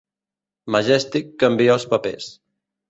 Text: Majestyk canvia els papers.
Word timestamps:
Majestyk 0.77 1.31
canvia 1.45 1.77
els 1.79 1.89
papers. 1.95 2.33